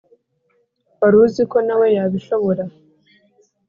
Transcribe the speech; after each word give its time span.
wari 0.99 1.17
uziko 1.25 1.57
nawe 1.67 1.87
yabishora 1.95 2.63